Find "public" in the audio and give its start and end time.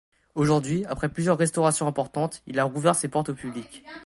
3.35-3.83